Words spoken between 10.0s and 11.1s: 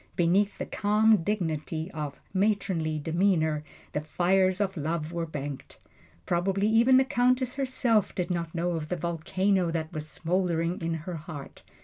smoldering in